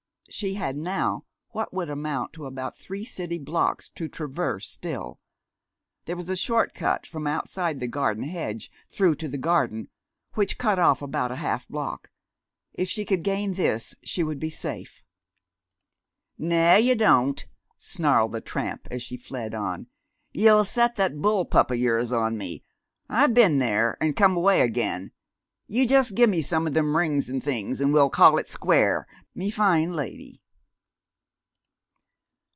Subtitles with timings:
[0.33, 5.19] She had now what would amount to about three city blocks to traverse still.
[6.05, 9.89] There was a short way from outside the garden hedge through to the garden,
[10.35, 12.11] which cut off about a half block.
[12.73, 15.03] If she could gain this she would be safe.
[16.37, 17.45] "Naw, yeh don't,"
[17.77, 19.87] snarled the tramp, as she fled on.
[20.31, 22.63] "Ye'll set that bull pup o' yours on me.
[23.09, 25.11] I been there, an' come away again.
[25.67, 29.49] You just gimme some o' them rings an' things an' we'll call it square, me
[29.49, 30.41] fine lady!"